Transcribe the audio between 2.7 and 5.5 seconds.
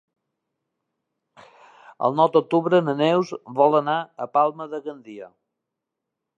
na Neus vol anar a Palma de Gandia.